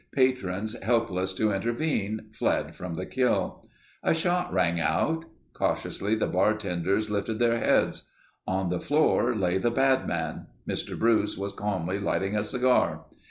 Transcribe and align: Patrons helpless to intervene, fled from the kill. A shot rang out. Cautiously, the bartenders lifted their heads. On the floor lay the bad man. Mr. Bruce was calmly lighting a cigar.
Patrons 0.11 0.73
helpless 0.81 1.31
to 1.33 1.51
intervene, 1.53 2.21
fled 2.31 2.75
from 2.75 2.95
the 2.95 3.05
kill. 3.05 3.63
A 4.01 4.15
shot 4.15 4.51
rang 4.51 4.79
out. 4.79 5.25
Cautiously, 5.53 6.15
the 6.15 6.25
bartenders 6.25 7.11
lifted 7.11 7.37
their 7.37 7.59
heads. 7.59 8.09
On 8.47 8.69
the 8.69 8.79
floor 8.79 9.35
lay 9.35 9.59
the 9.59 9.69
bad 9.69 10.07
man. 10.07 10.47
Mr. 10.67 10.97
Bruce 10.97 11.37
was 11.37 11.53
calmly 11.53 11.99
lighting 11.99 12.35
a 12.35 12.43
cigar. 12.43 13.05